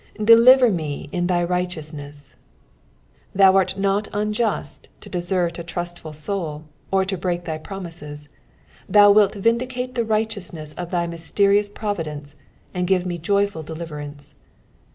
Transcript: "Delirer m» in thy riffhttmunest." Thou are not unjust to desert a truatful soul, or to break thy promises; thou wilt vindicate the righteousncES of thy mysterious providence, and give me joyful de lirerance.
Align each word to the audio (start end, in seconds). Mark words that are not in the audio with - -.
"Delirer 0.17 0.65
m» 0.65 0.79
in 0.79 1.27
thy 1.27 1.45
riffhttmunest." 1.45 2.33
Thou 3.35 3.55
are 3.55 3.67
not 3.77 4.07
unjust 4.11 4.87
to 4.99 5.09
desert 5.09 5.59
a 5.59 5.63
truatful 5.63 6.11
soul, 6.11 6.63
or 6.91 7.05
to 7.05 7.15
break 7.15 7.45
thy 7.45 7.59
promises; 7.59 8.27
thou 8.89 9.11
wilt 9.11 9.35
vindicate 9.35 9.93
the 9.93 10.01
righteousncES 10.03 10.73
of 10.73 10.89
thy 10.89 11.05
mysterious 11.05 11.69
providence, 11.69 12.33
and 12.73 12.87
give 12.87 13.05
me 13.05 13.19
joyful 13.19 13.61
de 13.61 13.75
lirerance. 13.75 14.33